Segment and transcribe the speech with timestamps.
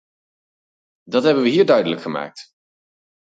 [1.03, 2.49] Dat hebben we hier duidelijk gemaakt.